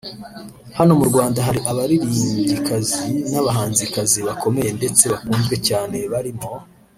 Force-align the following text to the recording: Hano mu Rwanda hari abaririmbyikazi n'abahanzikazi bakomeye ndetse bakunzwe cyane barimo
Hano 0.77 0.91
mu 0.99 1.05
Rwanda 1.09 1.39
hari 1.47 1.59
abaririmbyikazi 1.71 3.03
n'abahanzikazi 3.31 4.19
bakomeye 4.27 4.69
ndetse 4.79 5.03
bakunzwe 5.11 5.55
cyane 5.67 5.97
barimo 6.13 6.49